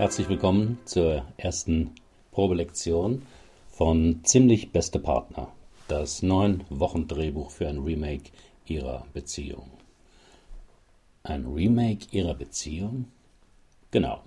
[0.00, 1.90] Herzlich willkommen zur ersten
[2.30, 3.20] Probelektion
[3.68, 5.52] von Ziemlich Beste Partner,
[5.88, 8.30] das neun Wochen Drehbuch für ein Remake
[8.64, 9.70] Ihrer Beziehung.
[11.22, 13.08] Ein Remake Ihrer Beziehung?
[13.90, 14.22] Genau.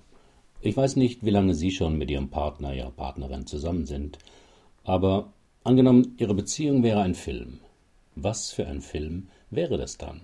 [0.62, 4.20] Ich weiß nicht, wie lange Sie schon mit Ihrem Partner, Ihrer Partnerin zusammen sind,
[4.84, 5.34] aber
[5.64, 7.62] angenommen, Ihre Beziehung wäre ein Film.
[8.16, 10.22] Was für ein Film wäre das dann?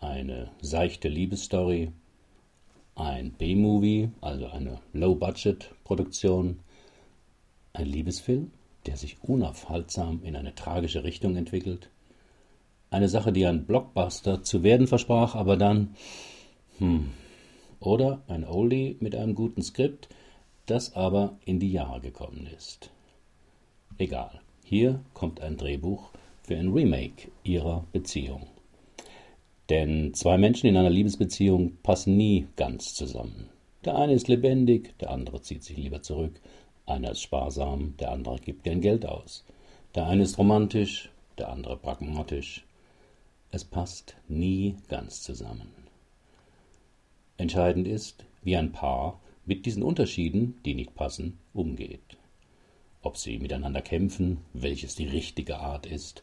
[0.00, 1.92] Eine seichte Liebesstory,
[2.96, 6.60] ein B-Movie, also eine Low-Budget-Produktion,
[7.72, 8.52] ein Liebesfilm,
[8.86, 11.90] der sich unaufhaltsam in eine tragische Richtung entwickelt,
[12.90, 15.96] eine Sache, die ein Blockbuster zu werden versprach, aber dann,
[16.78, 17.10] hm,
[17.80, 20.08] oder ein Oldie mit einem guten Skript,
[20.66, 22.90] das aber in die Jahre gekommen ist.
[23.98, 26.10] Egal, hier kommt ein Drehbuch
[26.42, 28.46] für ein Remake ihrer Beziehung.
[29.70, 33.48] Denn zwei Menschen in einer Liebesbeziehung passen nie ganz zusammen.
[33.84, 36.40] Der eine ist lebendig, der andere zieht sich lieber zurück.
[36.86, 39.44] Einer ist sparsam, der andere gibt gern Geld aus.
[39.94, 42.64] Der eine ist romantisch, der andere pragmatisch.
[43.50, 45.72] Es passt nie ganz zusammen.
[47.36, 52.16] Entscheidend ist, wie ein Paar mit diesen Unterschieden, die nicht passen, umgeht.
[53.02, 56.22] Ob sie miteinander kämpfen, welches die richtige Art ist,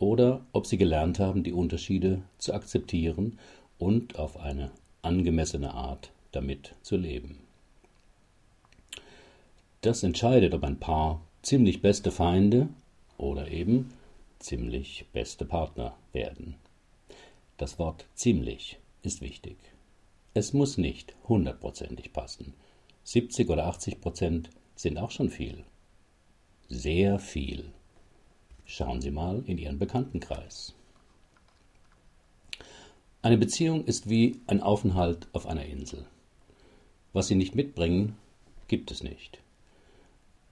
[0.00, 3.38] oder ob sie gelernt haben, die Unterschiede zu akzeptieren
[3.78, 7.38] und auf eine angemessene Art damit zu leben.
[9.82, 12.68] Das entscheidet, ob ein Paar ziemlich beste Feinde
[13.16, 13.92] oder eben
[14.38, 16.56] ziemlich beste Partner werden.
[17.56, 19.56] Das Wort ziemlich ist wichtig.
[20.32, 22.54] Es muss nicht hundertprozentig passen.
[23.04, 25.64] 70 oder 80 Prozent sind auch schon viel.
[26.68, 27.72] Sehr viel.
[28.72, 30.74] Schauen Sie mal in Ihren Bekanntenkreis.
[33.20, 36.06] Eine Beziehung ist wie ein Aufenthalt auf einer Insel.
[37.12, 38.16] Was Sie nicht mitbringen,
[38.68, 39.40] gibt es nicht.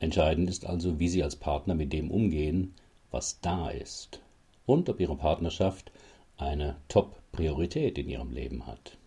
[0.01, 2.75] Entscheidend ist also, wie Sie als Partner mit dem umgehen,
[3.12, 4.21] was da ist
[4.67, 5.93] und ob Ihre Partnerschaft
[6.39, 8.99] eine Top-Priorität in Ihrem Leben hat.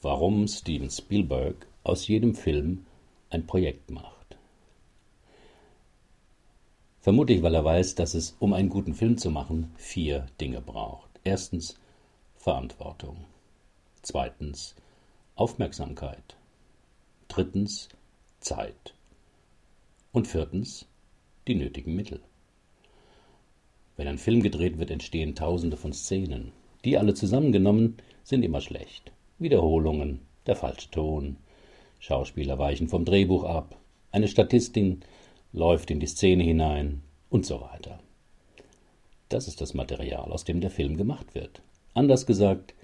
[0.00, 2.86] Warum Steven Spielberg aus jedem Film
[3.28, 4.21] ein Projekt macht.
[7.02, 11.10] Vermutlich, weil er weiß, dass es, um einen guten Film zu machen, vier Dinge braucht.
[11.24, 11.76] Erstens
[12.36, 13.24] Verantwortung.
[14.02, 14.76] Zweitens
[15.34, 16.36] Aufmerksamkeit.
[17.26, 17.88] Drittens
[18.38, 18.94] Zeit.
[20.12, 20.86] Und viertens
[21.48, 22.20] die nötigen Mittel.
[23.96, 26.52] Wenn ein Film gedreht wird, entstehen tausende von Szenen.
[26.84, 29.10] Die alle zusammengenommen sind immer schlecht.
[29.40, 31.36] Wiederholungen, der falsche Ton,
[31.98, 33.76] Schauspieler weichen vom Drehbuch ab,
[34.12, 35.00] eine Statistin
[35.52, 38.00] läuft in die Szene hinein und so weiter.
[39.28, 41.62] Das ist das Material, aus dem der Film gemacht wird.
[41.94, 42.74] Anders gesagt,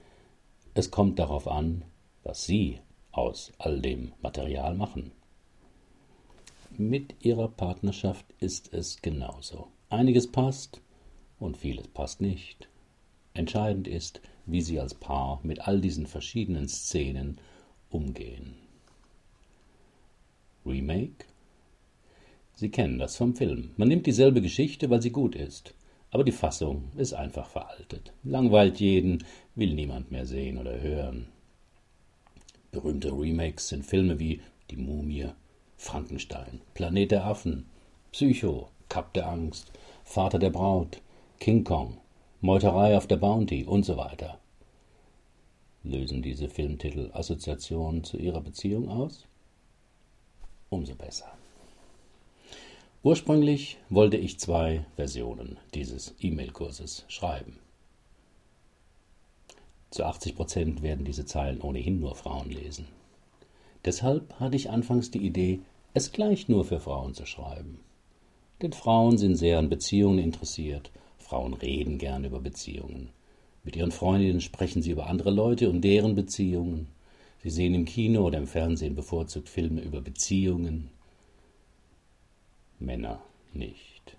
[0.75, 1.85] es kommt darauf an,
[2.23, 2.81] was Sie
[3.11, 5.13] aus all dem Material machen.
[6.77, 9.69] Mit Ihrer Partnerschaft ist es genauso.
[9.91, 10.81] Einiges passt
[11.41, 12.69] und vieles passt nicht.
[13.35, 17.41] Entscheidend ist, wie Sie als Paar mit all diesen verschiedenen Szenen
[17.91, 18.55] umgehen.
[20.65, 21.27] Remake
[22.59, 23.71] Sie kennen das vom Film.
[23.77, 25.75] Man nimmt dieselbe Geschichte, weil sie gut ist.
[26.11, 28.13] Aber die Fassung ist einfach veraltet.
[28.25, 29.25] Langweilt jeden,
[29.55, 31.29] will niemand mehr sehen oder hören.
[32.73, 34.41] Berühmte Remakes sind Filme wie
[34.73, 35.29] Die Mumie,
[35.77, 37.67] Frankenstein, Planet der Affen,
[38.11, 39.71] Psycho, Kap der Angst,
[40.03, 41.01] Vater der Braut,
[41.39, 41.99] King Kong,
[42.41, 44.41] Meuterei auf der Bounty und so weiter.
[45.85, 49.29] Lösen diese Filmtitel Assoziationen zu Ihrer Beziehung aus?
[50.71, 51.38] Umso besser.
[53.05, 57.61] Ursprünglich wollte ich zwei Versionen dieses E-Mail-Kurses schreiben.
[59.91, 62.89] Zu 80 Prozent werden diese Zeilen ohnehin nur Frauen lesen.
[63.85, 65.61] Deshalb hatte ich anfangs die Idee,
[65.95, 67.79] es gleich nur für Frauen zu schreiben.
[68.61, 73.11] Denn Frauen sind sehr an Beziehungen interessiert, Frauen reden gern über Beziehungen.
[73.63, 76.89] Mit ihren Freundinnen sprechen sie über andere Leute und deren Beziehungen.
[77.45, 80.91] Sie sehen im Kino oder im Fernsehen bevorzugt Filme über Beziehungen,
[82.79, 83.21] Männer
[83.53, 84.17] nicht.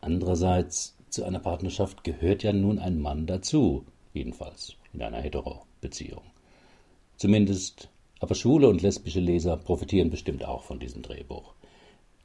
[0.00, 6.22] Andererseits, zu einer Partnerschaft gehört ja nun ein Mann dazu, jedenfalls in einer Hetero-Beziehung.
[7.16, 7.88] Zumindest,
[8.20, 11.54] aber schwule und lesbische Leser profitieren bestimmt auch von diesem Drehbuch.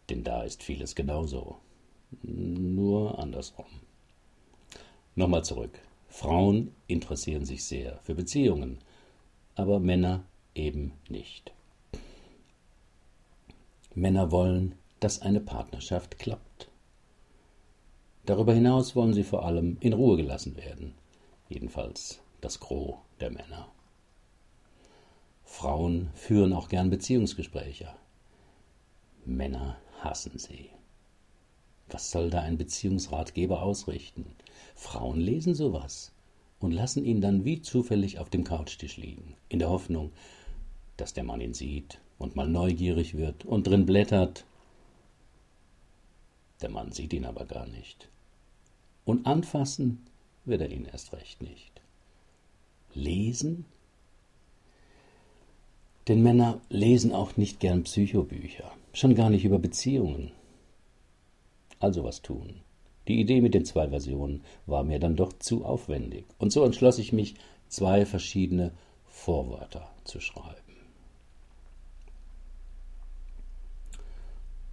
[0.10, 1.58] Denn da ist vieles genauso.
[2.22, 3.66] Nur andersrum.
[5.16, 5.80] Nochmal zurück.
[6.08, 8.80] Frauen interessieren sich sehr für Beziehungen,
[9.56, 11.54] aber Männer eben nicht.
[13.96, 16.68] Männer wollen, dass eine Partnerschaft klappt.
[18.26, 20.96] Darüber hinaus wollen sie vor allem in Ruhe gelassen werden,
[21.48, 23.72] jedenfalls das Gros der Männer.
[25.44, 27.94] Frauen führen auch gern Beziehungsgespräche.
[29.26, 30.72] Männer hassen sie.
[31.90, 34.26] Was soll da ein Beziehungsratgeber ausrichten?
[34.74, 36.12] Frauen lesen sowas
[36.60, 40.14] und lassen ihn dann wie zufällig auf dem Couchtisch liegen, in der Hoffnung,
[40.98, 44.46] dass der Mann ihn sieht und mal neugierig wird und drin blättert.
[46.62, 48.10] Der Mann sieht ihn aber gar nicht.
[49.06, 50.06] Und anfassen
[50.46, 51.82] wird er ihn erst recht nicht.
[52.94, 53.66] Lesen?
[56.08, 60.32] Denn Männer lesen auch nicht gern Psychobücher, schon gar nicht über Beziehungen.
[61.80, 62.62] Also was tun?
[63.08, 66.98] Die Idee mit den zwei Versionen war mir dann doch zu aufwendig, und so entschloss
[66.98, 67.36] ich mich,
[67.68, 68.72] zwei verschiedene
[69.06, 70.63] Vorwörter zu schreiben.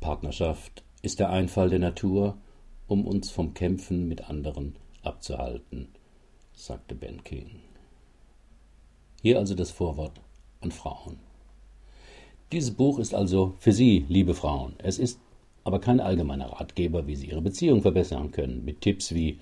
[0.00, 2.38] Partnerschaft ist der Einfall der Natur,
[2.86, 5.88] um uns vom Kämpfen mit anderen abzuhalten,
[6.54, 7.60] sagte Ben King.
[9.22, 10.20] Hier also das Vorwort
[10.60, 11.18] an Frauen.
[12.52, 14.74] Dieses Buch ist also für Sie, liebe Frauen.
[14.78, 15.20] Es ist
[15.62, 19.38] aber kein allgemeiner Ratgeber, wie Sie Ihre Beziehung verbessern können, mit Tipps wie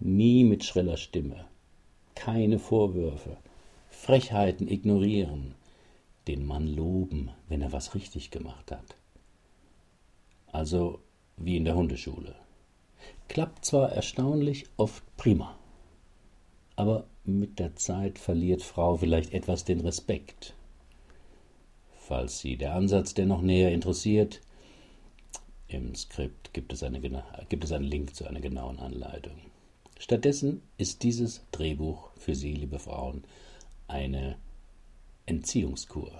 [0.00, 1.46] nie mit schreller Stimme,
[2.14, 3.36] keine Vorwürfe,
[3.88, 5.54] Frechheiten ignorieren,
[6.26, 8.96] den Mann loben, wenn er was richtig gemacht hat.
[10.52, 11.00] Also
[11.36, 12.34] wie in der Hundeschule.
[13.28, 15.56] Klappt zwar erstaunlich oft prima,
[16.76, 20.54] aber mit der Zeit verliert Frau vielleicht etwas den Respekt.
[21.98, 24.40] Falls Sie der Ansatz dennoch näher interessiert,
[25.68, 27.00] im Skript gibt es, eine,
[27.48, 29.38] gibt es einen Link zu einer genauen Anleitung.
[29.98, 33.22] Stattdessen ist dieses Drehbuch für Sie, liebe Frauen,
[33.86, 34.36] eine
[35.26, 36.10] Entziehungskur.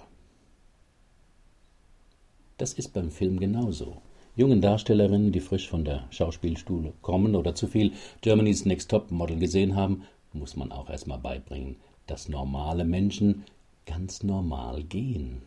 [2.57, 4.01] Das ist beim Film genauso.
[4.35, 7.91] Jungen Darstellerinnen, die frisch von der Schauspielstuhle kommen oder zu viel
[8.21, 11.75] Germany's Next Top Model gesehen haben, muss man auch erstmal beibringen,
[12.07, 13.43] dass normale Menschen
[13.85, 15.41] ganz normal gehen.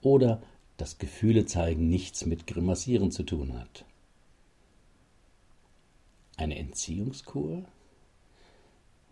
[0.00, 0.42] Oder
[0.76, 3.84] dass Gefühle zeigen nichts mit Grimassieren zu tun hat.
[6.36, 7.64] Eine Entziehungskur?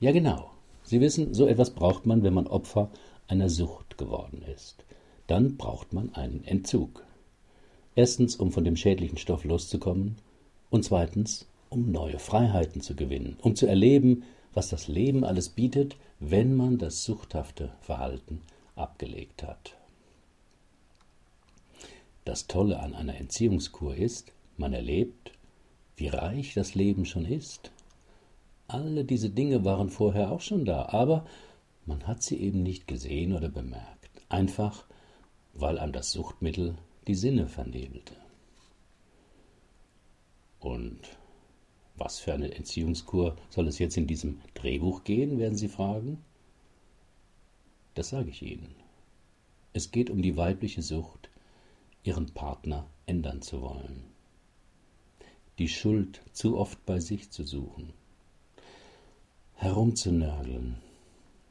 [0.00, 0.50] Ja genau.
[0.84, 2.90] Sie wissen, so etwas braucht man, wenn man Opfer
[3.28, 4.84] einer Sucht geworden ist.
[5.26, 7.04] Dann braucht man einen Entzug.
[7.94, 10.16] Erstens, um von dem schädlichen Stoff loszukommen
[10.70, 14.24] und zweitens, um neue Freiheiten zu gewinnen, um zu erleben,
[14.54, 18.40] was das Leben alles bietet, wenn man das suchthafte Verhalten
[18.76, 19.76] abgelegt hat.
[22.24, 25.32] Das Tolle an einer Entziehungskur ist, man erlebt,
[25.96, 27.72] wie reich das Leben schon ist.
[28.68, 31.26] Alle diese Dinge waren vorher auch schon da, aber
[31.84, 34.84] man hat sie eben nicht gesehen oder bemerkt, einfach
[35.52, 38.14] weil an das Suchtmittel die Sinne vernebelte.
[40.60, 41.00] Und
[41.96, 46.24] was für eine Entziehungskur soll es jetzt in diesem Drehbuch gehen, werden Sie fragen?
[47.94, 48.74] Das sage ich Ihnen.
[49.72, 51.30] Es geht um die weibliche Sucht,
[52.04, 54.04] ihren Partner ändern zu wollen.
[55.58, 57.92] Die Schuld zu oft bei sich zu suchen.
[59.54, 60.76] Herumzunörgeln,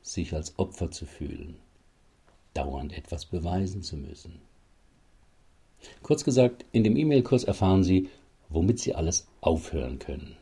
[0.02, 1.58] sich als Opfer zu fühlen,
[2.54, 4.42] dauernd etwas beweisen zu müssen.
[6.04, 8.10] Kurz gesagt, in dem E-Mail-Kurs erfahren Sie,
[8.50, 10.38] womit Sie alles aufhören können.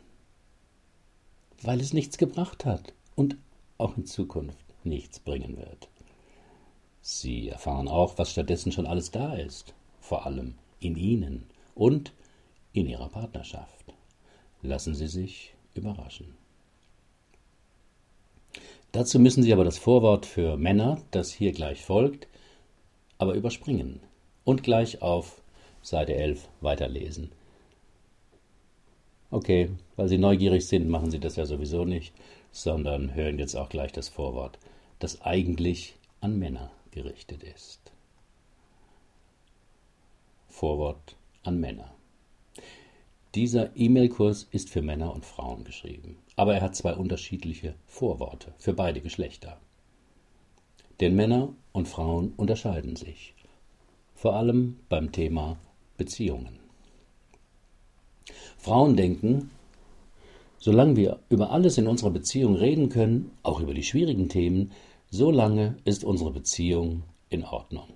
[1.62, 3.38] Weil es nichts gebracht hat und
[3.78, 5.90] auch in Zukunft nichts bringen wird.
[7.02, 12.14] Sie erfahren auch, was stattdessen schon alles da ist, vor allem in Ihnen und
[12.74, 13.94] in Ihrer Partnerschaft.
[14.62, 16.36] Lassen Sie sich überraschen.
[18.92, 22.28] Dazu müssen Sie aber das Vorwort für Männer, das hier gleich folgt,
[23.18, 24.02] aber überspringen
[24.44, 25.42] und gleich auf
[25.82, 27.32] Seite 11 weiterlesen.
[29.32, 32.14] Okay, weil Sie neugierig sind, machen Sie das ja sowieso nicht,
[32.52, 34.58] sondern hören jetzt auch gleich das Vorwort,
[34.98, 37.92] das eigentlich an Männer gerichtet ist.
[40.48, 41.94] Vorwort an Männer.
[43.36, 48.74] Dieser E-Mail-Kurs ist für Männer und Frauen geschrieben, aber er hat zwei unterschiedliche Vorworte für
[48.74, 49.60] beide Geschlechter.
[51.00, 53.36] Denn Männer und Frauen unterscheiden sich
[54.20, 55.58] vor allem beim Thema
[55.96, 56.60] Beziehungen.
[58.58, 59.50] Frauen denken,
[60.58, 64.74] solange wir über alles in unserer Beziehung reden können, auch über die schwierigen Themen,
[65.10, 67.88] solange ist unsere Beziehung in Ordnung.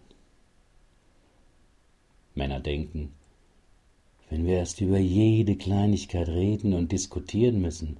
[2.36, 3.12] Männer denken,
[4.30, 7.98] wenn wir erst über jede Kleinigkeit reden und diskutieren müssen,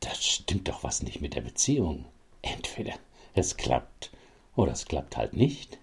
[0.00, 2.06] da stimmt doch was nicht mit der Beziehung.
[2.40, 2.94] Entweder
[3.34, 4.12] es klappt
[4.56, 5.78] oder es klappt halt nicht.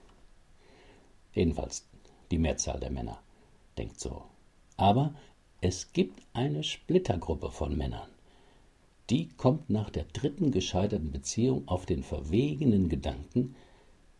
[1.38, 1.88] Jedenfalls
[2.32, 3.20] die Mehrzahl der Männer
[3.78, 4.24] denkt so.
[4.76, 5.14] Aber
[5.62, 8.10] es gibt eine Splittergruppe von Männern,
[9.12, 13.56] die kommt nach der dritten gescheiterten Beziehung auf den verwegenen Gedanken,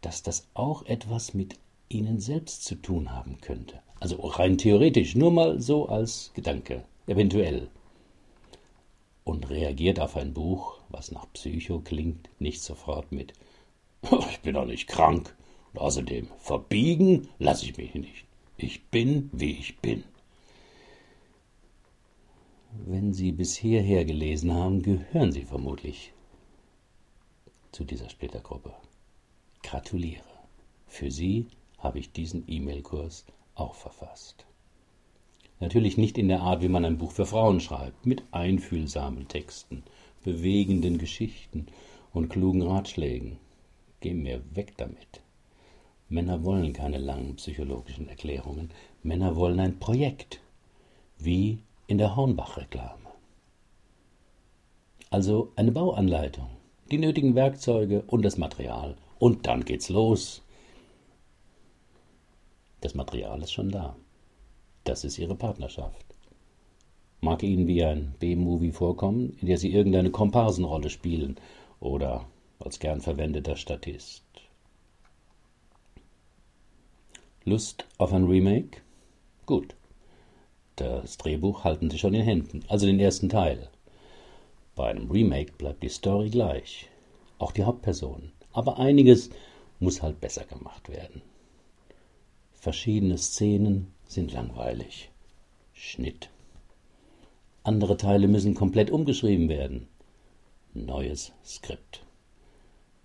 [0.02, 1.56] dass das auch etwas mit
[1.90, 3.80] ihnen selbst zu tun haben könnte.
[4.00, 7.68] Also rein theoretisch, nur mal so als Gedanke, eventuell.
[9.24, 13.34] Und reagiert auf ein Buch, was nach Psycho klingt, nicht sofort mit
[14.30, 15.36] Ich bin doch nicht krank.
[15.74, 18.26] Und außerdem, verbiegen lasse ich mich nicht.
[18.58, 20.04] Ich bin, wie ich bin.
[22.86, 26.14] Wenn Sie bis hierher gelesen haben, gehören Sie vermutlich
[27.72, 28.74] zu dieser Splittergruppe.
[29.64, 30.24] Gratuliere.
[30.88, 31.48] Für Sie
[31.78, 34.46] habe ich diesen E-Mail-Kurs auch verfasst.
[35.60, 39.84] Natürlich nicht in der Art, wie man ein Buch für Frauen schreibt, mit einfühlsamen Texten,
[40.24, 41.68] bewegenden Geschichten
[42.14, 43.38] und klugen Ratschlägen.
[44.00, 45.22] Geh mir weg damit.
[46.10, 48.70] Männer wollen keine langen psychologischen Erklärungen.
[49.04, 50.40] Männer wollen ein Projekt.
[51.18, 53.08] Wie in der Hornbach-Reklame.
[55.10, 56.48] Also eine Bauanleitung,
[56.92, 58.96] die nötigen Werkzeuge und das Material.
[59.20, 60.44] Und dann geht's los.
[62.82, 63.96] Das Material ist schon da.
[64.84, 66.06] Das ist ihre Partnerschaft.
[67.20, 71.38] Mag ihnen wie ein B-Movie vorkommen, in der sie irgendeine Komparsenrolle spielen
[71.80, 72.28] oder
[72.60, 74.27] als gern verwendeter Statist.
[77.48, 78.82] Lust auf ein Remake?
[79.46, 79.74] Gut.
[80.76, 83.70] Das Drehbuch halten Sie schon in Händen, also den ersten Teil.
[84.76, 86.90] Bei einem Remake bleibt die Story gleich,
[87.40, 89.30] auch die Hauptperson, aber einiges
[89.80, 91.22] muss halt besser gemacht werden.
[92.52, 95.10] Verschiedene Szenen sind langweilig.
[95.72, 96.30] Schnitt.
[97.64, 99.88] Andere Teile müssen komplett umgeschrieben werden.
[100.74, 102.04] Neues Skript.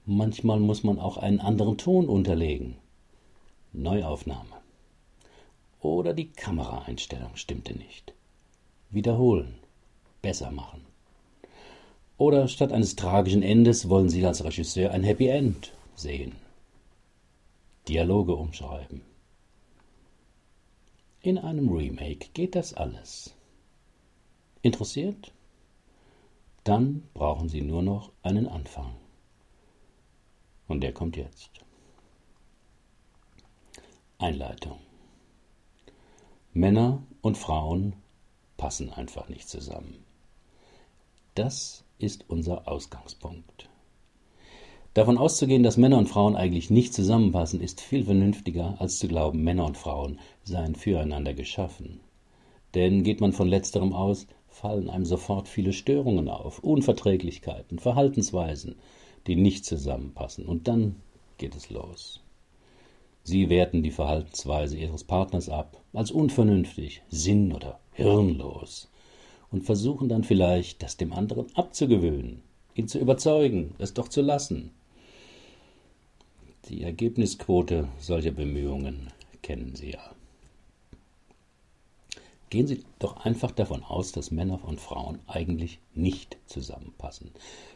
[0.04, 2.78] Manchmal muss man auch einen anderen Ton unterlegen.
[3.72, 4.60] Neuaufnahme.
[5.80, 8.12] Oder die Kameraeinstellung stimmte nicht.
[8.90, 9.54] Wiederholen.
[10.20, 10.84] Besser machen.
[12.18, 16.36] Oder statt eines tragischen Endes wollen Sie als Regisseur ein Happy End sehen.
[17.88, 19.00] Dialoge umschreiben.
[21.22, 23.34] In einem Remake geht das alles.
[24.60, 25.32] Interessiert?
[26.64, 28.94] Dann brauchen Sie nur noch einen Anfang.
[30.68, 31.50] Und der kommt jetzt.
[34.22, 34.78] Einleitung.
[36.52, 37.96] Männer und Frauen
[38.56, 40.04] passen einfach nicht zusammen.
[41.34, 43.68] Das ist unser Ausgangspunkt.
[44.94, 49.42] Davon auszugehen, dass Männer und Frauen eigentlich nicht zusammenpassen, ist viel vernünftiger, als zu glauben,
[49.42, 52.00] Männer und Frauen seien füreinander geschaffen.
[52.74, 58.76] Denn geht man von letzterem aus, fallen einem sofort viele Störungen auf, Unverträglichkeiten, Verhaltensweisen,
[59.26, 60.96] die nicht zusammenpassen, und dann
[61.38, 62.21] geht es los.
[63.24, 68.90] Sie werten die Verhaltensweise ihres Partners ab, als unvernünftig, sinn- oder hirnlos,
[69.50, 72.42] und versuchen dann vielleicht, das dem anderen abzugewöhnen,
[72.74, 74.72] ihn zu überzeugen, es doch zu lassen.
[76.68, 79.08] Die Ergebnisquote solcher Bemühungen
[79.42, 80.12] kennen Sie ja.
[82.50, 87.30] Gehen Sie doch einfach davon aus, dass Männer und Frauen eigentlich nicht zusammenpassen.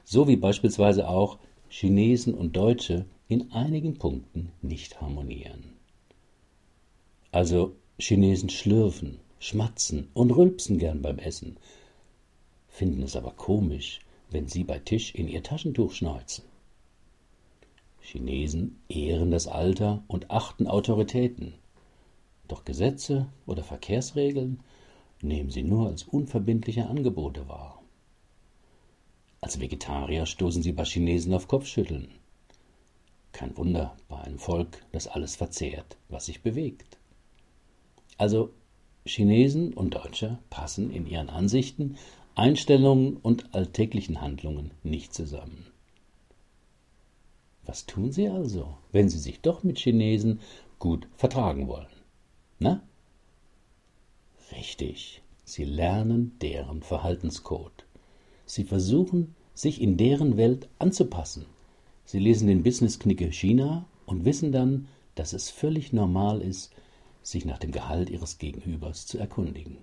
[0.05, 1.39] So wie beispielsweise auch
[1.69, 5.73] Chinesen und Deutsche in einigen Punkten nicht harmonieren.
[7.33, 11.57] Also Chinesen schlürfen, schmatzen und rülpsen gern beim Essen,
[12.69, 16.45] finden es aber komisch, wenn sie bei Tisch in ihr Taschentuch schneuzen.
[18.01, 21.55] Chinesen ehren das Alter und achten Autoritäten.
[22.47, 24.61] Doch Gesetze oder Verkehrsregeln
[25.21, 27.83] nehmen sie nur als unverbindliche Angebote wahr.
[29.41, 32.09] Als Vegetarier stoßen sie bei Chinesen auf Kopfschütteln.
[33.37, 36.97] Kein Wunder bei einem Volk, das alles verzehrt, was sich bewegt.
[38.17, 38.55] Also
[39.05, 41.99] Chinesen und Deutsche passen in ihren Ansichten,
[42.35, 45.67] Einstellungen und alltäglichen Handlungen nicht zusammen.
[47.67, 50.41] Was tun sie also, wenn sie sich doch mit Chinesen
[50.79, 51.93] gut vertragen wollen?
[52.59, 52.83] Na?
[54.53, 57.85] Richtig, sie lernen deren Verhaltenscode.
[58.47, 61.45] Sie versuchen, sich in deren Welt anzupassen.
[62.07, 64.87] Sie lesen den Business-Knicke China und wissen dann,
[65.17, 66.73] dass es völlig normal ist,
[67.23, 69.79] sich nach dem Gehalt ihres Gegenübers zu erkundigen.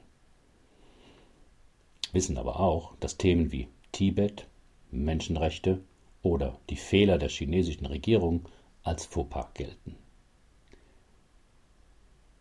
[2.14, 4.48] Wissen aber auch, dass Themen wie Tibet,
[4.90, 5.82] Menschenrechte
[6.22, 8.48] oder die Fehler der chinesischen Regierung
[8.84, 9.96] als Fauxpas gelten.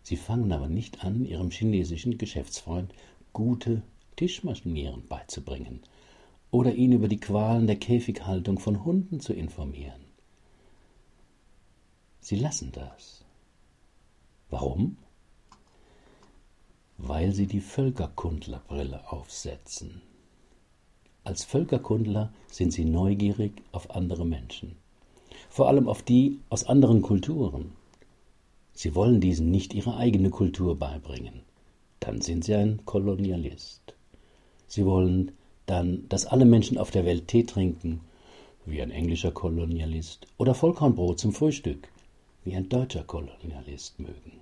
[0.05, 2.95] Sie fangen aber nicht an, ihrem chinesischen Geschäftsfreund
[3.33, 3.83] gute
[4.15, 5.81] Tischmaschinieren beizubringen
[6.53, 10.03] oder ihn über die Qualen der Käfighaltung von Hunden zu informieren.
[12.21, 13.25] Sie lassen das.
[14.51, 14.99] Warum?
[16.99, 20.03] Weil sie die Völkerkundlerbrille aufsetzen.
[21.25, 24.77] Als Völkerkundler sind sie neugierig auf andere Menschen,
[25.49, 27.73] vor allem auf die aus anderen Kulturen.
[28.75, 31.41] Sie wollen diesen nicht ihre eigene Kultur beibringen,
[31.99, 33.95] dann sind sie ein Kolonialist.
[34.67, 35.33] Sie wollen
[35.67, 38.01] dann, dass alle Menschen auf der Welt Tee trinken,
[38.67, 41.89] wie ein englischer Kolonialist, oder Vollkornbrot zum Frühstück,
[42.45, 44.41] wie ein deutscher Kolonialist mögen.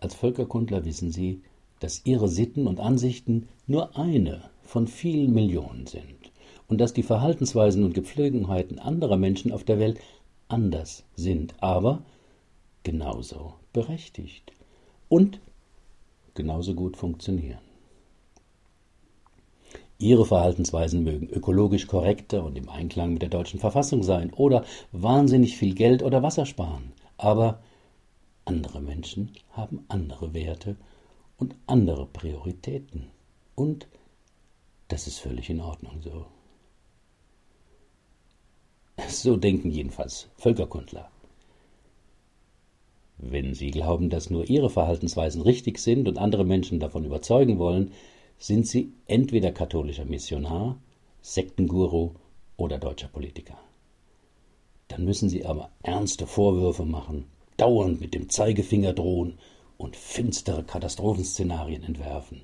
[0.00, 1.40] Als Völkerkundler wissen sie,
[1.80, 6.32] dass ihre Sitten und Ansichten nur eine von vielen Millionen sind
[6.68, 10.00] und dass die Verhaltensweisen und Gepflogenheiten anderer Menschen auf der Welt
[10.48, 12.02] anders sind, aber
[12.82, 14.52] genauso berechtigt
[15.08, 15.40] und
[16.34, 17.63] genauso gut funktionieren.
[19.98, 25.56] Ihre Verhaltensweisen mögen ökologisch korrekter und im Einklang mit der deutschen Verfassung sein oder wahnsinnig
[25.56, 27.62] viel Geld oder Wasser sparen, aber
[28.44, 30.76] andere Menschen haben andere Werte
[31.38, 33.08] und andere Prioritäten.
[33.54, 33.86] Und
[34.88, 36.26] das ist völlig in Ordnung so.
[39.08, 41.10] So denken jedenfalls Völkerkundler.
[43.18, 47.92] Wenn sie glauben, dass nur ihre Verhaltensweisen richtig sind und andere Menschen davon überzeugen wollen,
[48.38, 50.78] sind sie entweder katholischer Missionar,
[51.22, 52.12] Sektenguru
[52.56, 53.58] oder deutscher Politiker.
[54.88, 57.26] Dann müssen sie aber ernste Vorwürfe machen,
[57.56, 59.38] dauernd mit dem Zeigefinger drohen
[59.78, 62.42] und finstere Katastrophenszenarien entwerfen.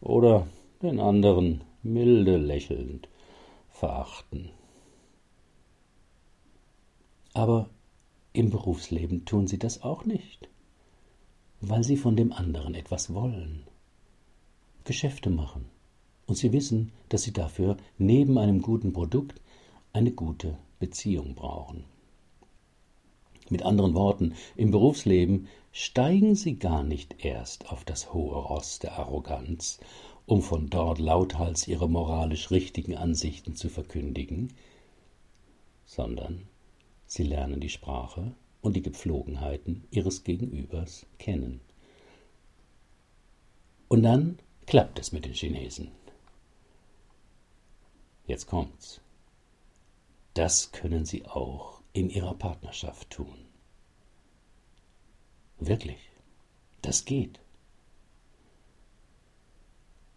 [0.00, 0.46] Oder
[0.82, 3.08] den anderen milde lächelnd
[3.70, 4.50] verachten.
[7.34, 7.70] Aber
[8.32, 10.48] im Berufsleben tun sie das auch nicht,
[11.60, 13.64] weil sie von dem anderen etwas wollen.
[14.84, 15.66] Geschäfte machen.
[16.26, 19.40] Und sie wissen, dass sie dafür neben einem guten Produkt
[19.92, 21.84] eine gute Beziehung brauchen.
[23.50, 28.98] Mit anderen Worten, im Berufsleben steigen sie gar nicht erst auf das hohe Ross der
[28.98, 29.78] Arroganz,
[30.26, 34.52] um von dort lauthals ihre moralisch richtigen Ansichten zu verkündigen,
[35.84, 36.48] sondern
[37.06, 41.60] sie lernen die Sprache und die Gepflogenheiten ihres Gegenübers kennen.
[43.88, 45.90] Und dann klappt es mit den Chinesen.
[48.26, 49.00] Jetzt kommt's.
[50.34, 53.46] Das können Sie auch in Ihrer Partnerschaft tun.
[55.58, 56.10] Wirklich,
[56.80, 57.40] das geht.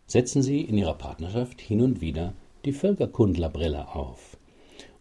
[0.08, 4.38] Setzen Sie in Ihrer Partnerschaft hin und wieder die Völkerkundlerbrille auf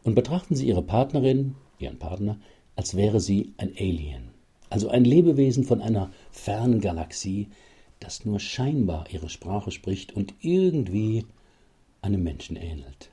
[0.02, 2.38] und betrachten Sie Ihre Partnerin, Ihren Partner,
[2.76, 4.30] als wäre sie ein Alien,
[4.70, 7.48] also ein Lebewesen von einer fernen Galaxie,
[8.04, 11.24] das nur scheinbar ihre Sprache spricht und irgendwie
[12.02, 13.08] einem Menschen ähnelt.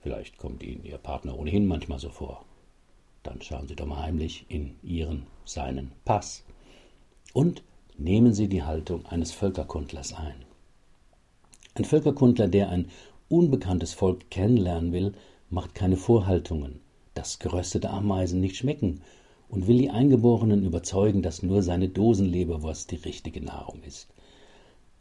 [0.00, 2.44] Vielleicht kommt Ihnen Ihr Partner ohnehin manchmal so vor.
[3.22, 6.44] Dann schauen Sie doch mal heimlich in Ihren, seinen Pass
[7.32, 7.62] und
[7.96, 10.44] nehmen Sie die Haltung eines Völkerkundlers ein.
[11.74, 12.90] Ein Völkerkundler, der ein
[13.28, 15.12] unbekanntes Volk kennenlernen will,
[15.48, 16.80] macht keine Vorhaltungen,
[17.14, 19.00] dass geröstete Ameisen nicht schmecken
[19.48, 24.08] und will die Eingeborenen überzeugen, dass nur seine Dosenleberwurst die richtige Nahrung ist.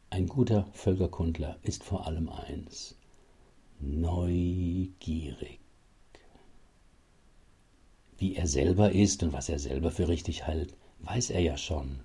[0.09, 2.95] Ein guter Völkerkundler ist vor allem eins
[3.79, 5.59] neugierig.
[8.17, 11.99] Wie er selber ist und was er selber für richtig hält, weiß er ja schon.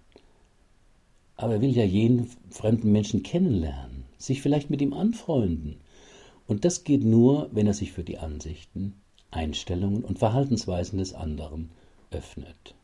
[1.36, 5.80] Aber er will ja jeden fremden Menschen kennenlernen, sich vielleicht mit ihm anfreunden.
[6.46, 9.00] Und das geht nur, wenn er sich für die Ansichten,
[9.30, 11.70] Einstellungen und Verhaltensweisen des anderen
[12.12, 12.74] öffnet.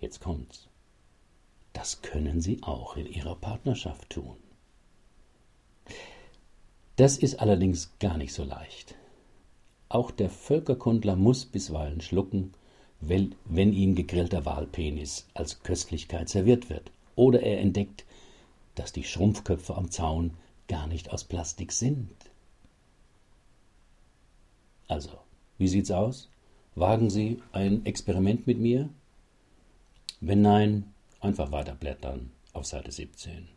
[0.00, 0.68] Jetzt kommt's.
[1.72, 4.36] Das können Sie auch in Ihrer Partnerschaft tun.
[6.96, 8.94] Das ist allerdings gar nicht so leicht.
[9.88, 12.54] Auch der Völkerkundler muss bisweilen schlucken,
[13.00, 16.92] wenn, wenn ihm gegrillter Walpenis als Köstlichkeit serviert wird.
[17.16, 18.04] Oder er entdeckt,
[18.74, 20.36] dass die Schrumpfköpfe am Zaun
[20.68, 22.14] gar nicht aus Plastik sind.
[24.86, 25.18] Also,
[25.58, 26.28] wie sieht's aus?
[26.76, 28.88] Wagen Sie ein Experiment mit mir?
[30.20, 30.84] Wenn nein,
[31.20, 33.48] einfach weiterblättern auf Seite 17.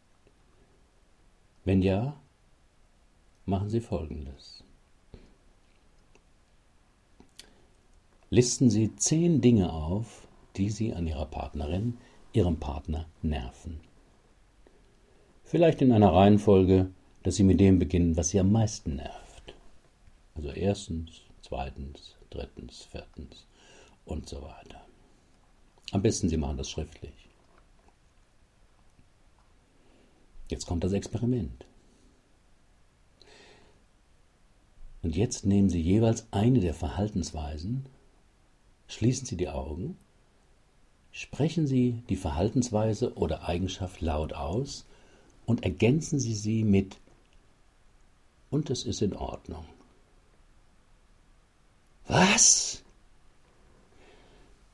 [1.66, 2.16] Wenn ja,
[3.46, 4.64] machen Sie Folgendes.
[8.30, 11.98] Listen Sie zehn Dinge auf, die Sie an Ihrer Partnerin,
[12.34, 13.80] Ihrem Partner nerven.
[15.44, 16.90] Vielleicht in einer Reihenfolge,
[17.22, 19.54] dass Sie mit dem beginnen, was Sie am meisten nervt.
[20.34, 23.46] Also erstens, zweitens, drittens, viertens
[24.06, 24.86] und so weiter.
[25.92, 27.14] Am besten Sie machen das schriftlich.
[30.50, 31.66] Jetzt kommt das Experiment.
[35.02, 37.86] Und jetzt nehmen Sie jeweils eine der Verhaltensweisen,
[38.88, 39.98] schließen Sie die Augen,
[41.12, 44.86] sprechen Sie die Verhaltensweise oder Eigenschaft laut aus
[45.46, 46.98] und ergänzen Sie sie mit
[48.50, 49.66] und es ist in Ordnung.
[52.08, 52.84] Was?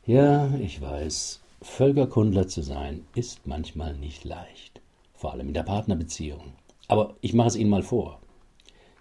[0.06, 4.82] Ja, ich weiß, Völkerkundler zu sein ist manchmal nicht leicht,
[5.13, 6.54] vor allem in der Partnerbeziehung.
[6.88, 8.20] Aber ich mache es Ihnen mal vor.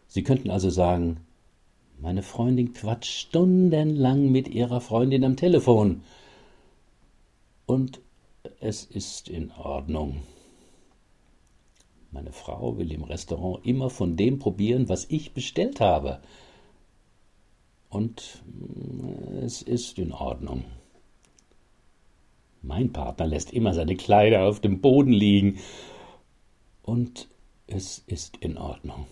[0.06, 1.20] Sie könnten also sagen,
[2.00, 6.02] meine Freundin quatscht stundenlang mit ihrer Freundin am Telefon.
[7.66, 8.00] Und
[8.60, 10.22] es ist in Ordnung.
[12.10, 16.20] Meine Frau will im Restaurant immer von dem probieren, was ich bestellt habe.
[17.88, 20.64] Und mm, es ist in Ordnung.
[22.62, 25.58] Mein Partner lässt immer seine Kleider auf dem Boden liegen.
[26.82, 27.28] Und
[27.66, 29.06] es ist in Ordnung.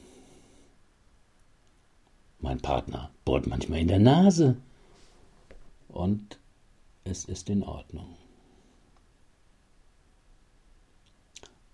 [2.38, 4.56] Mein Partner bohrt manchmal in der Nase.
[5.88, 6.38] Und
[7.04, 8.16] es ist in Ordnung.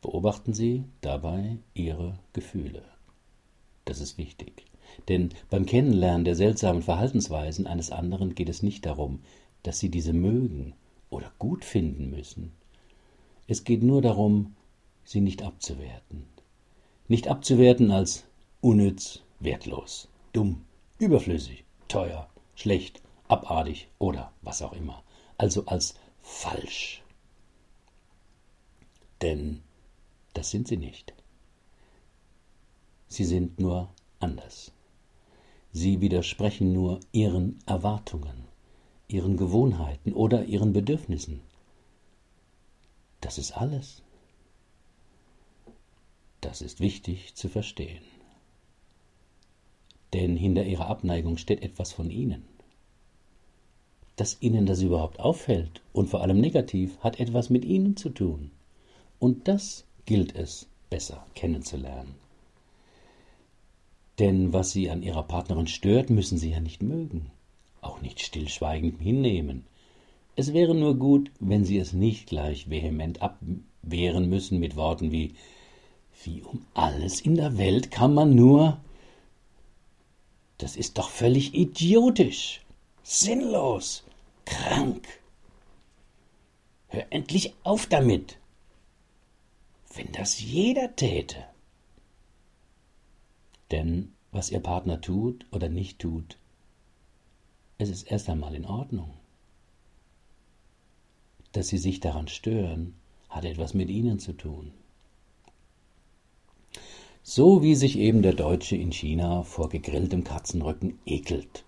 [0.02, 2.84] Beobachten Sie dabei Ihre Gefühle.
[3.84, 4.71] Das ist wichtig.
[5.08, 9.20] Denn beim Kennenlernen der seltsamen Verhaltensweisen eines anderen geht es nicht darum,
[9.62, 10.74] dass Sie diese mögen
[11.10, 12.52] oder gut finden müssen.
[13.46, 14.54] Es geht nur darum,
[15.04, 16.26] sie nicht abzuwerten.
[17.08, 18.24] Nicht abzuwerten als
[18.60, 20.64] unnütz, wertlos dumm,
[20.98, 25.02] überflüssig, teuer, schlecht, abartig oder was auch immer.
[25.38, 27.02] Also als falsch.
[29.20, 29.62] Denn
[30.32, 31.12] das sind sie nicht.
[33.08, 34.72] Sie sind nur anders.
[35.72, 38.44] Sie widersprechen nur ihren Erwartungen,
[39.08, 41.40] ihren Gewohnheiten oder ihren Bedürfnissen.
[43.20, 44.02] Das ist alles.
[46.40, 48.02] Das ist wichtig zu verstehen
[50.12, 52.44] denn hinter ihrer Abneigung steht etwas von ihnen.
[54.16, 58.50] Dass ihnen das überhaupt auffällt und vor allem negativ, hat etwas mit ihnen zu tun.
[59.18, 62.14] Und das gilt es besser kennenzulernen.
[64.22, 67.30] Denn was sie an ihrer Partnerin stört, müssen sie ja nicht mögen,
[67.82, 69.66] auch nicht stillschweigend hinnehmen.
[70.36, 75.34] Es wäre nur gut, wenn sie es nicht gleich vehement abwehren müssen mit Worten wie
[76.24, 78.78] Wie um alles in der Welt kann man nur
[80.62, 82.60] das ist doch völlig idiotisch,
[83.02, 84.04] sinnlos,
[84.44, 85.08] krank.
[86.86, 88.38] Hör endlich auf damit.
[89.92, 91.51] Wenn das jeder täte.
[93.72, 96.36] Denn was Ihr Partner tut oder nicht tut,
[97.78, 99.14] es ist erst einmal in Ordnung.
[101.52, 102.94] Dass Sie sich daran stören,
[103.30, 104.72] hat etwas mit Ihnen zu tun.
[107.22, 111.64] So wie sich eben der Deutsche in China vor gegrilltem Katzenrücken ekelt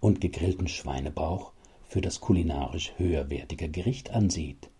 [0.00, 1.52] und gegrillten Schweinebauch
[1.88, 4.70] für das kulinarisch höherwertige Gericht ansieht.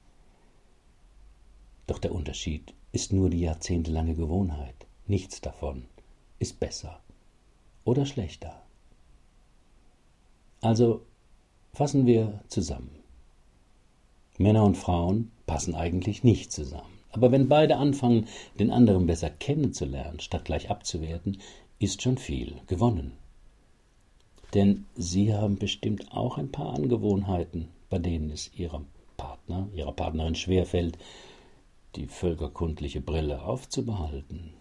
[1.88, 4.86] Doch der Unterschied ist nur die jahrzehntelange Gewohnheit.
[5.06, 5.86] Nichts davon
[6.40, 6.98] ist besser
[7.84, 8.60] oder schlechter.
[10.60, 11.02] Also
[11.72, 12.90] fassen wir zusammen.
[14.38, 16.98] Männer und Frauen passen eigentlich nicht zusammen.
[17.12, 18.26] Aber wenn beide anfangen,
[18.58, 21.38] den anderen besser kennenzulernen, statt gleich abzuwerten,
[21.78, 23.12] ist schon viel gewonnen.
[24.54, 30.34] Denn Sie haben bestimmt auch ein paar Angewohnheiten, bei denen es Ihrem Partner, Ihrer Partnerin
[30.34, 30.98] schwerfällt,
[31.96, 34.54] die völkerkundliche Brille aufzubehalten.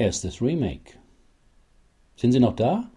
[0.00, 0.96] Erstes Remake.
[2.14, 2.88] Sind Sie noch da?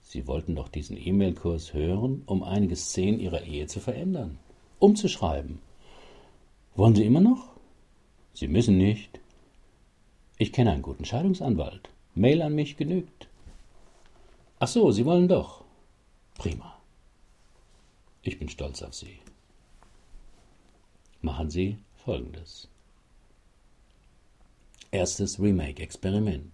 [0.00, 4.40] Sie wollten doch diesen E-Mail-Kurs hören, um einige Szenen Ihrer Ehe zu verändern,
[4.80, 5.60] umzuschreiben.
[6.74, 7.52] Wollen Sie immer noch?
[8.34, 9.20] Sie müssen nicht.
[10.36, 11.90] Ich kenne einen guten Scheidungsanwalt.
[12.16, 13.28] Mail an mich genügt.
[14.58, 15.62] Ach so, Sie wollen doch.
[16.34, 16.76] Prima.
[18.22, 19.20] Ich bin stolz auf Sie.
[21.20, 22.71] Machen Sie Folgendes.
[24.92, 26.52] Erstes Remake-Experiment.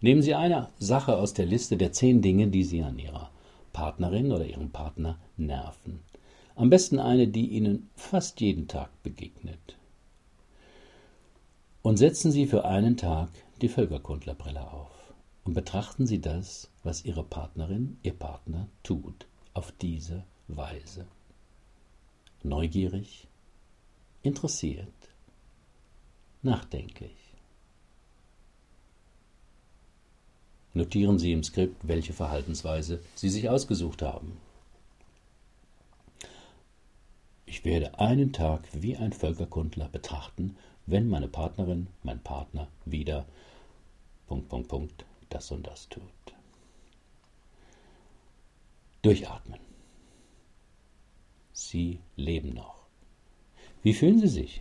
[0.00, 3.30] Nehmen Sie eine Sache aus der Liste der zehn Dinge, die Sie an Ihrer
[3.72, 6.00] Partnerin oder Ihrem Partner nerven.
[6.56, 9.78] Am besten eine, die Ihnen fast jeden Tag begegnet.
[11.82, 13.30] Und setzen Sie für einen Tag
[13.62, 20.24] die Völkerkundlerbrille auf und betrachten Sie das, was Ihre Partnerin, Ihr Partner tut, auf diese
[20.48, 21.06] Weise.
[22.42, 23.28] Neugierig,
[24.22, 24.88] interessiert,
[26.42, 27.25] nachdenklich.
[30.76, 34.36] Notieren Sie im Skript, welche Verhaltensweise Sie sich ausgesucht haben.
[37.46, 43.24] Ich werde einen Tag wie ein Völkerkundler betrachten, wenn meine Partnerin, mein Partner wieder
[44.26, 46.02] Punkt, Punkt, Punkt, das und das tut.
[49.00, 49.60] Durchatmen.
[51.54, 52.84] Sie leben noch.
[53.82, 54.60] Wie fühlen Sie sich?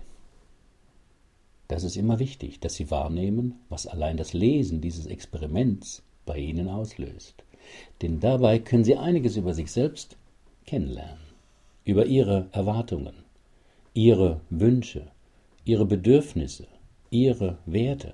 [1.68, 6.70] Das ist immer wichtig, dass Sie wahrnehmen, was allein das Lesen dieses Experiments bei Ihnen
[6.70, 7.44] auslöst.
[8.02, 10.18] Denn dabei können Sie einiges über sich selbst
[10.66, 11.24] kennenlernen,
[11.84, 13.16] über Ihre Erwartungen,
[13.94, 15.12] Ihre Wünsche,
[15.64, 16.68] Ihre Bedürfnisse,
[17.10, 18.14] Ihre Werte.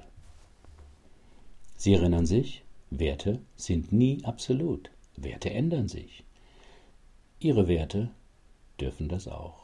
[1.75, 4.91] Sie erinnern sich, Werte sind nie absolut.
[5.17, 6.23] Werte ändern sich.
[7.39, 8.11] Ihre Werte
[8.79, 9.61] dürfen das auch.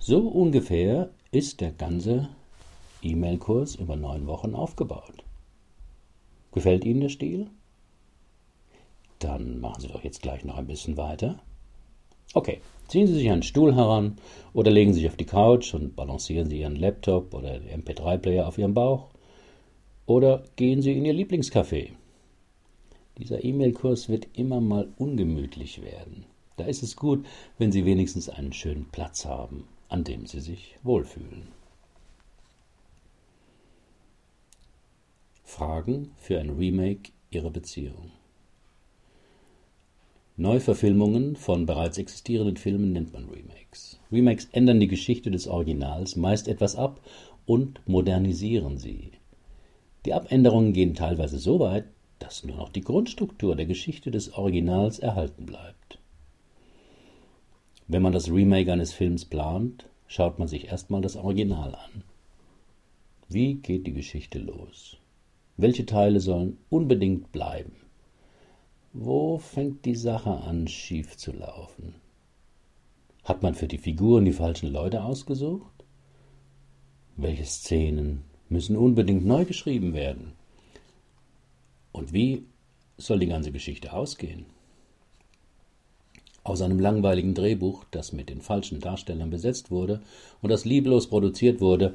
[0.00, 2.28] So ungefähr ist der ganze
[3.02, 5.24] E-Mail-Kurs über neun Wochen aufgebaut.
[6.52, 7.50] Gefällt Ihnen der Stil?
[9.18, 11.40] Dann machen Sie doch jetzt gleich noch ein bisschen weiter.
[12.32, 14.18] Okay, ziehen Sie sich einen Stuhl heran
[14.54, 18.46] oder legen Sie sich auf die Couch und balancieren Sie Ihren Laptop oder den MP3-Player
[18.46, 19.08] auf Ihrem Bauch.
[20.06, 21.90] Oder gehen Sie in Ihr Lieblingscafé.
[23.18, 26.24] Dieser E-Mail-Kurs wird immer mal ungemütlich werden.
[26.56, 27.26] Da ist es gut,
[27.58, 31.48] wenn Sie wenigstens einen schönen Platz haben an dem sie sich wohlfühlen.
[35.44, 38.12] Fragen für ein Remake ihrer Beziehung.
[40.36, 43.98] Neuverfilmungen von bereits existierenden Filmen nennt man Remakes.
[44.12, 47.00] Remakes ändern die Geschichte des Originals meist etwas ab
[47.44, 49.10] und modernisieren sie.
[50.04, 51.86] Die Abänderungen gehen teilweise so weit,
[52.18, 55.98] dass nur noch die Grundstruktur der Geschichte des Originals erhalten bleibt.
[57.90, 62.04] Wenn man das Remake eines Films plant, schaut man sich erstmal das Original an.
[63.30, 64.98] Wie geht die Geschichte los?
[65.56, 67.72] Welche Teile sollen unbedingt bleiben?
[68.92, 71.94] Wo fängt die Sache an, schief zu laufen?
[73.24, 75.84] Hat man für die Figuren die falschen Leute ausgesucht?
[77.16, 80.32] Welche Szenen müssen unbedingt neu geschrieben werden?
[81.92, 82.44] Und wie
[82.98, 84.44] soll die ganze Geschichte ausgehen?
[86.48, 90.00] Aus einem langweiligen Drehbuch, das mit den falschen Darstellern besetzt wurde
[90.40, 91.94] und das lieblos produziert wurde,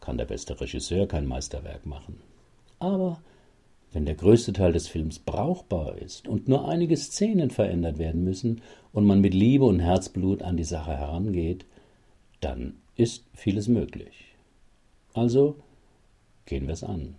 [0.00, 2.20] kann der beste Regisseur kein Meisterwerk machen.
[2.78, 3.22] Aber
[3.94, 8.60] wenn der größte Teil des Films brauchbar ist und nur einige Szenen verändert werden müssen
[8.92, 11.64] und man mit Liebe und Herzblut an die Sache herangeht,
[12.42, 14.34] dann ist vieles möglich.
[15.14, 15.56] Also
[16.44, 17.14] gehen wir es an.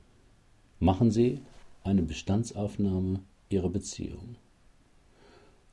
[0.79, 1.39] Machen Sie
[1.83, 4.35] eine Bestandsaufnahme Ihrer Beziehung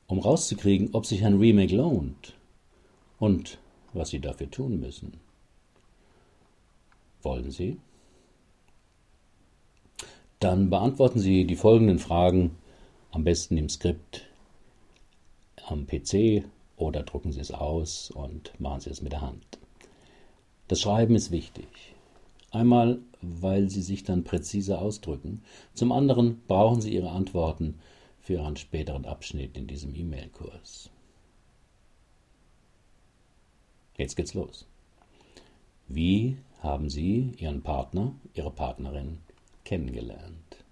[0.07, 2.35] um rauszukriegen, ob sich ein Remake lohnt
[3.19, 3.59] und
[3.93, 5.15] was Sie dafür tun müssen.
[7.23, 7.79] Wollen Sie?
[10.41, 12.57] Dann beantworten Sie die folgenden Fragen
[13.13, 14.27] am besten im Skript
[15.67, 16.45] am PC
[16.77, 19.59] oder drucken Sie es aus und machen Sie es mit der Hand.
[20.69, 21.95] Das Schreiben ist wichtig.
[22.51, 25.43] Einmal, weil Sie sich dann präzise ausdrücken.
[25.73, 27.79] Zum anderen brauchen Sie Ihre Antworten
[28.25, 30.89] für einen späteren Abschnitt in diesem E-Mail-Kurs.
[33.99, 34.67] Jetzt geht's los.
[35.89, 39.19] Wie haben Sie Ihren Partner, Ihre Partnerin
[39.65, 40.65] kennengelernt?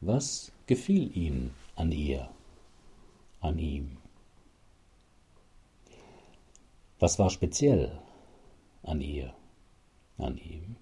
[0.00, 2.28] Was gefiel Ihnen an ihr,
[3.40, 3.96] an ihm?
[6.98, 7.96] Was war speziell
[8.82, 9.32] an ihr,
[10.18, 10.74] an ihm?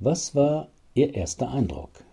[0.00, 2.04] Was war Ihr erster Eindruck?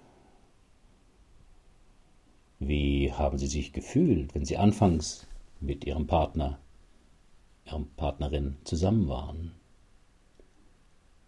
[2.60, 5.26] Wie haben Sie sich gefühlt, wenn Sie anfangs
[5.62, 6.60] mit Ihrem Partner,
[7.66, 9.54] Ihrer Partnerin zusammen waren?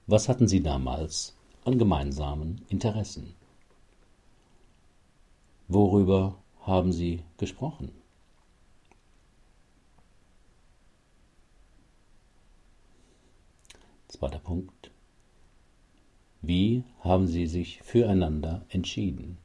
[0.07, 3.33] Was hatten Sie damals an gemeinsamen Interessen?
[5.69, 7.93] Worüber haben Sie gesprochen?
[14.09, 14.91] Zweiter Punkt.
[16.41, 19.37] Wie haben Sie sich füreinander entschieden?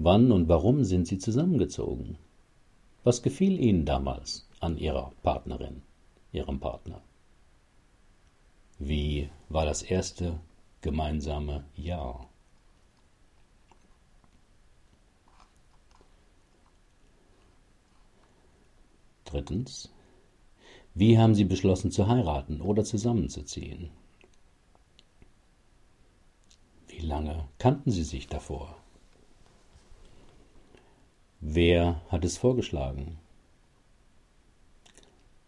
[0.00, 2.18] Wann und warum sind Sie zusammengezogen?
[3.02, 5.82] Was gefiel Ihnen damals an Ihrer Partnerin,
[6.30, 7.02] Ihrem Partner?
[8.78, 10.38] Wie war das erste
[10.82, 12.30] gemeinsame Jahr?
[19.24, 19.92] Drittens.
[20.94, 23.90] Wie haben Sie beschlossen zu heiraten oder zusammenzuziehen?
[26.86, 28.76] Wie lange kannten Sie sich davor?
[31.40, 33.16] Wer hat es vorgeschlagen?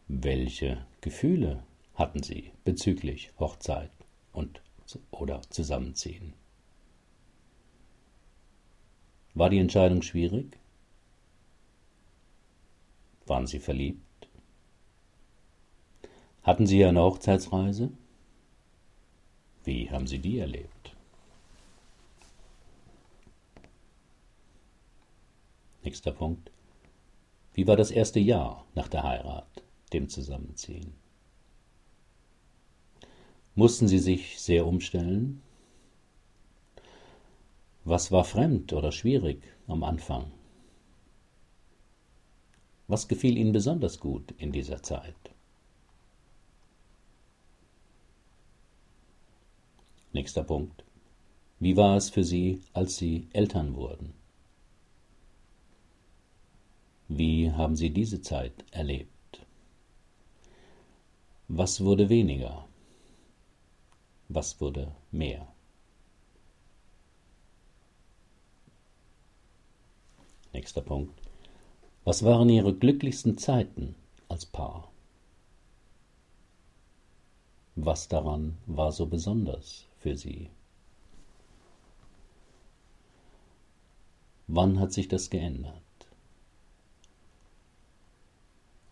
[0.07, 1.65] Welche Gefühle
[1.97, 3.91] hatten Sie bezüglich Hochzeit
[4.33, 4.63] und
[5.11, 6.33] oder Zusammenziehen?
[9.35, 10.57] War die Entscheidung schwierig?
[13.27, 14.29] Waren Sie verliebt?
[16.45, 17.91] Hatten Sie eine Hochzeitsreise?
[19.65, 20.80] Wie haben Sie die erlebt?
[25.83, 26.51] Nächster Punkt.
[27.55, 29.63] Wie war das erste Jahr nach der Heirat,
[29.93, 30.93] dem Zusammenziehen?
[33.55, 35.43] Mussten Sie sich sehr umstellen?
[37.85, 40.31] Was war fremd oder schwierig am Anfang?
[42.87, 45.15] Was gefiel Ihnen besonders gut in dieser Zeit?
[50.13, 50.85] Nächster Punkt.
[51.59, 54.20] Wie war es für Sie, als Sie Eltern wurden?
[57.13, 59.45] Wie haben Sie diese Zeit erlebt?
[61.49, 62.69] Was wurde weniger?
[64.29, 65.53] Was wurde mehr?
[70.53, 71.21] Nächster Punkt.
[72.05, 73.97] Was waren Ihre glücklichsten Zeiten
[74.29, 74.93] als Paar?
[77.75, 80.49] Was daran war so besonders für Sie?
[84.47, 85.90] Wann hat sich das geändert?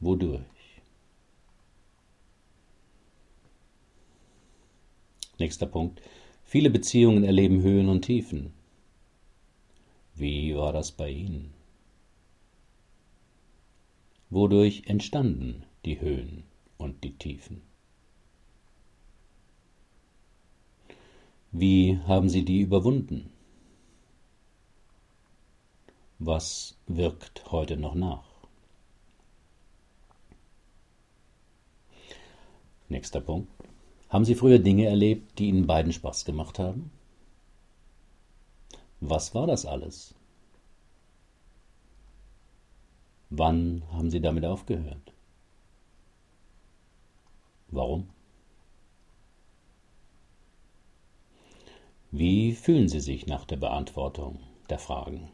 [0.00, 0.44] Wodurch?
[5.38, 6.00] Nächster Punkt.
[6.44, 8.52] Viele Beziehungen erleben Höhen und Tiefen.
[10.14, 11.52] Wie war das bei Ihnen?
[14.30, 16.44] Wodurch entstanden die Höhen
[16.76, 17.62] und die Tiefen?
[21.50, 23.30] Wie haben Sie die überwunden?
[26.18, 28.27] Was wirkt heute noch nach?
[32.88, 33.50] Nächster Punkt.
[34.08, 36.90] Haben Sie früher Dinge erlebt, die Ihnen beiden Spaß gemacht haben?
[39.00, 40.14] Was war das alles?
[43.30, 45.12] Wann haben Sie damit aufgehört?
[47.70, 48.08] Warum?
[52.10, 55.28] Wie fühlen Sie sich nach der Beantwortung der Fragen?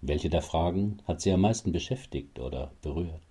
[0.00, 3.23] Welche der Fragen hat Sie am meisten beschäftigt oder berührt?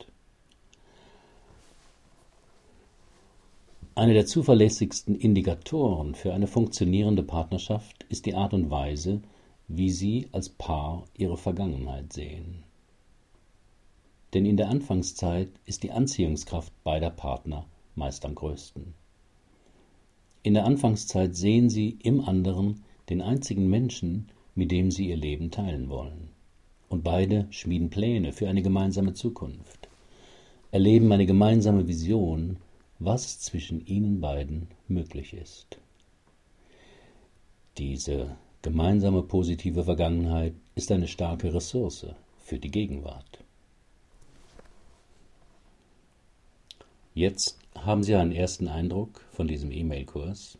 [3.95, 9.21] Eine der zuverlässigsten Indikatoren für eine funktionierende Partnerschaft ist die Art und Weise,
[9.67, 12.63] wie Sie als Paar Ihre Vergangenheit sehen.
[14.33, 18.95] Denn in der Anfangszeit ist die Anziehungskraft beider Partner meist am größten.
[20.41, 25.51] In der Anfangszeit sehen Sie im anderen den einzigen Menschen, mit dem Sie Ihr Leben
[25.51, 26.29] teilen wollen
[26.89, 29.87] und beide schmieden Pläne für eine gemeinsame Zukunft,
[30.71, 32.57] erleben eine gemeinsame Vision,
[33.05, 35.77] was zwischen ihnen beiden möglich ist.
[37.77, 42.07] Diese gemeinsame positive Vergangenheit ist eine starke Ressource
[42.39, 43.43] für die Gegenwart.
[47.13, 50.57] Jetzt haben Sie einen ersten Eindruck von diesem E-Mail-Kurs.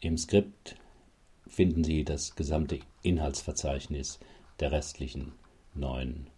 [0.00, 0.76] Im Skript
[1.46, 4.18] finden Sie das gesamte Inhaltsverzeichnis
[4.60, 5.32] der restlichen
[5.74, 6.28] neun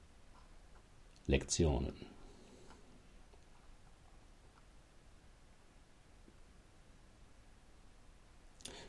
[1.27, 2.16] Lektionen.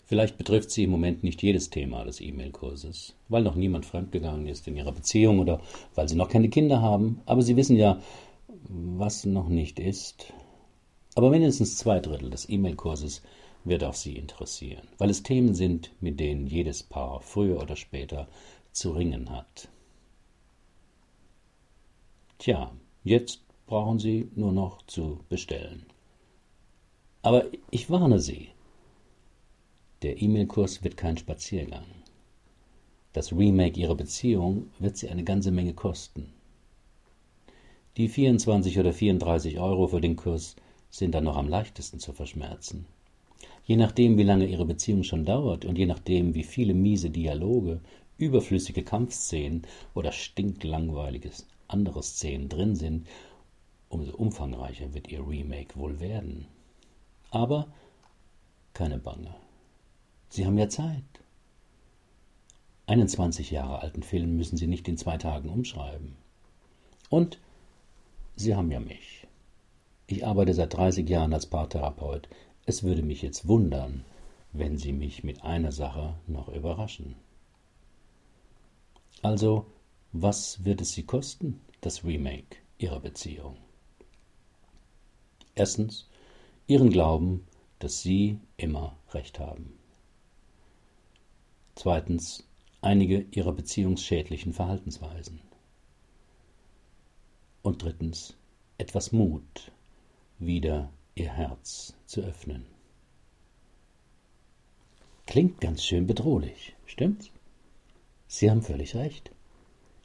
[0.08, 4.66] Vielleicht betrifft sie im Moment nicht jedes Thema des E-Mail-Kurses, weil noch niemand fremdgegangen ist
[4.68, 5.60] in ihrer Beziehung oder
[5.96, 8.02] weil sie noch keine Kinder haben, aber sie wissen ja,
[8.70, 10.32] was noch nicht ist.
[11.16, 13.22] Aber mindestens zwei Drittel des E-Mail-Kurses
[13.66, 18.30] wird auch Sie interessieren, weil es Themen sind, mit denen jedes Paar früher oder später
[18.72, 19.68] zu ringen hat.
[22.38, 22.72] Tja,
[23.04, 25.86] jetzt brauchen Sie nur noch zu bestellen.
[27.24, 28.50] Aber ich warne Sie,
[30.04, 31.86] der E-Mail-Kurs wird kein Spaziergang.
[33.14, 36.34] Das Remake Ihrer Beziehung wird Sie eine ganze Menge kosten.
[37.98, 40.56] Die 24 oder 34 Euro für den Kurs
[40.92, 42.86] sind dann noch am leichtesten zu verschmerzen.
[43.66, 47.82] Je nachdem, wie lange Ihre Beziehung schon dauert und je nachdem, wie viele miese Dialoge
[48.20, 49.64] überflüssige Kampfszenen
[49.96, 53.08] oder stinklangweiliges andere Szenen drin sind,
[53.90, 56.46] umso umfangreicher wird ihr Remake wohl werden.
[57.32, 57.68] Aber
[58.74, 59.34] keine Bange.
[60.30, 61.04] Sie haben ja Zeit.
[62.86, 66.16] Einen 20 Jahre alten Film müssen Sie nicht in zwei Tagen umschreiben.
[67.10, 67.40] Und
[68.36, 69.28] Sie haben ja mich.
[70.08, 72.30] Ich arbeite seit 30 Jahren als Paartherapeut.
[72.66, 74.06] Es würde mich jetzt wundern,
[74.54, 77.16] wenn Sie mich mit einer Sache noch überraschen.
[79.22, 79.66] Also,
[80.14, 83.58] was wird es Sie kosten, das Remake Ihrer Beziehung?
[85.56, 86.08] Erstens,
[86.68, 87.48] Ihren Glauben,
[87.80, 89.77] dass Sie immer recht haben.
[91.78, 92.44] Zweitens,
[92.82, 95.42] einige Ihrer beziehungsschädlichen Verhaltensweisen.
[97.62, 98.36] Und drittens,
[98.80, 99.72] etwas Mut,
[100.40, 102.66] wieder Ihr Herz zu öffnen.
[105.28, 107.30] Klingt ganz schön bedrohlich, stimmt's?
[108.26, 109.30] Sie haben völlig recht.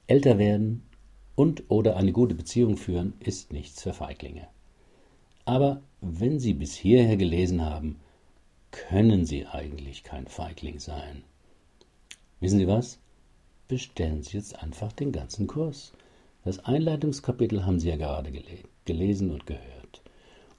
[0.06, 0.82] Älter werden
[1.36, 4.46] und oder eine gute Beziehung führen ist nichts für Feiglinge.
[5.46, 7.98] Aber wenn Sie bis hierher gelesen haben,
[8.72, 11.24] können Sie eigentlich kein Feigling sein.
[12.42, 12.98] Wissen Sie was?
[13.68, 15.92] Bestellen Sie jetzt einfach den ganzen Kurs.
[16.44, 20.02] Das Einleitungskapitel haben Sie ja gerade gele gelesen und gehört.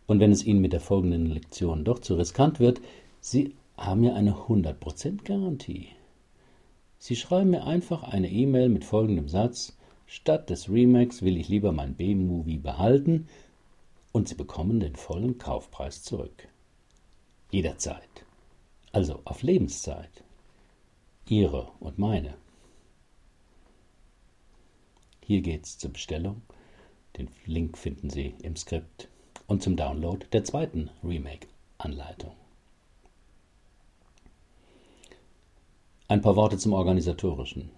[0.07, 2.79] Und wenn es Ihnen mit der folgenden Lektion doch zu riskant wird,
[3.19, 5.89] Sie haben ja eine 100% Garantie.
[6.99, 9.77] Sie schreiben mir einfach eine E-Mail mit folgendem Satz:
[10.07, 13.27] Statt des Remakes will ich lieber mein B-Movie behalten
[14.13, 16.47] und Sie bekommen den vollen Kaufpreis zurück.
[17.51, 18.23] Jederzeit.
[18.93, 20.23] Also auf Lebenszeit.
[21.27, 22.35] Ihre und meine.
[25.25, 26.41] Hier geht's zur Bestellung.
[27.17, 29.07] Den Link finden Sie im Skript
[29.47, 32.33] und zum Download der zweiten Remake-Anleitung.
[36.09, 37.71] Ein paar Worte zum Organisatorischen.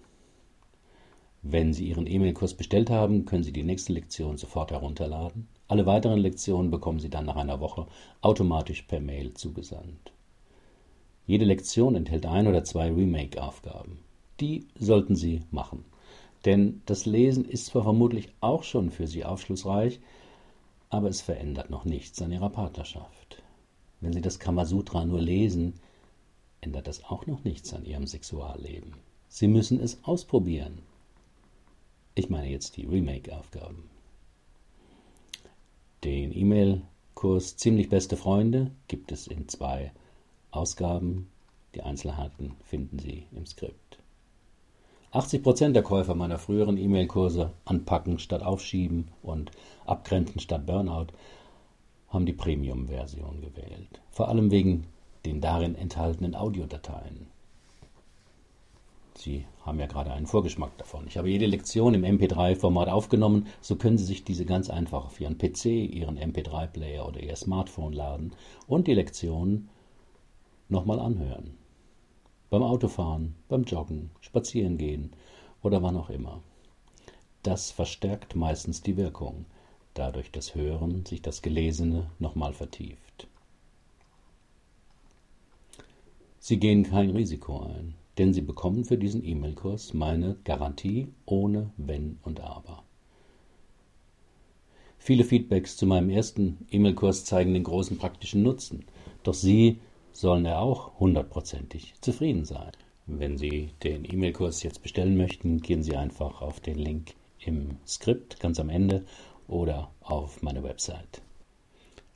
[1.43, 5.47] Wenn Sie Ihren E-Mail-Kurs bestellt haben, können Sie die nächste Lektion sofort herunterladen.
[5.67, 7.85] Alle weiteren Lektionen bekommen Sie dann nach einer Woche
[8.21, 10.14] automatisch per Mail zugesandt.
[11.27, 13.99] Jede Lektion enthält ein oder zwei Remake-Aufgaben.
[14.39, 15.85] Die sollten Sie machen.
[16.45, 19.99] Denn das Lesen ist zwar vermutlich auch schon für Sie aufschlussreich,
[20.89, 23.41] aber es verändert noch nichts an Ihrer Partnerschaft.
[24.01, 25.73] Wenn Sie das Kamasutra nur lesen,
[26.61, 28.93] ändert das auch noch nichts an Ihrem Sexualleben.
[29.27, 30.79] Sie müssen es ausprobieren.
[32.13, 33.89] Ich meine jetzt die Remake-Aufgaben.
[36.03, 39.91] Den E-Mail-Kurs Ziemlich beste Freunde gibt es in zwei
[40.55, 41.29] Ausgaben.
[41.75, 43.99] Die Einzelheiten finden Sie im Skript.
[45.11, 49.51] 80% der Käufer meiner früheren E-Mail-Kurse Anpacken statt Aufschieben und
[49.85, 51.07] Abgrenzen statt Burnout
[52.09, 54.01] haben die Premium-Version gewählt.
[54.11, 54.87] Vor allem wegen
[55.25, 57.27] den darin enthaltenen Audiodateien.
[59.17, 61.07] Sie haben ja gerade einen Vorgeschmack davon.
[61.07, 65.19] Ich habe jede Lektion im MP3-Format aufgenommen, so können Sie sich diese ganz einfach auf
[65.19, 68.33] Ihren PC, Ihren MP3-Player oder Ihr Smartphone laden
[68.67, 69.69] und die Lektionen
[70.69, 71.57] nochmal anhören.
[72.49, 75.11] Beim Autofahren, beim Joggen, Spazierengehen
[75.61, 76.41] oder wann auch immer.
[77.43, 79.45] Das verstärkt meistens die Wirkung,
[79.93, 83.27] dadurch das Hören sich das Gelesene nochmal vertieft.
[86.39, 92.19] Sie gehen kein Risiko ein denn Sie bekommen für diesen E-Mail-Kurs meine Garantie ohne Wenn
[92.23, 92.83] und Aber.
[94.97, 98.85] Viele Feedbacks zu meinem ersten E-Mail-Kurs zeigen den großen praktischen Nutzen,
[99.23, 99.79] doch Sie
[100.15, 102.71] sollen ja auch hundertprozentig zufrieden sein.
[103.05, 108.39] Wenn Sie den E-Mail-Kurs jetzt bestellen möchten, gehen Sie einfach auf den Link im Skript
[108.39, 109.05] ganz am Ende
[109.47, 111.21] oder auf meine Website.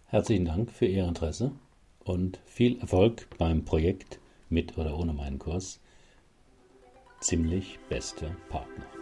[0.08, 1.52] Herzlichen Dank für Ihr Interesse
[2.04, 4.20] und viel Erfolg beim Projekt
[4.50, 5.80] mit oder ohne meinen Kurs
[7.20, 8.99] ziemlich beste Partner.